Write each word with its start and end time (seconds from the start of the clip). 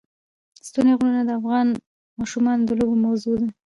ستوني 0.67 0.93
غرونه 0.97 1.21
د 1.25 1.29
افغان 1.39 1.67
ماشومانو 2.19 2.61
د 2.65 2.71
لوبو 2.79 2.95
موضوع 3.05 3.35
ده. 3.41 3.47